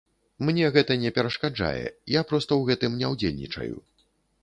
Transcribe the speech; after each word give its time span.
Мне 0.47 0.69
гэта 0.77 0.95
не 1.03 1.11
перашкаджае, 1.17 1.85
я 2.19 2.25
проста 2.33 2.51
ў 2.59 2.73
гэтым 2.73 2.91
не 3.03 3.15
ўдзельнічаю. 3.15 3.75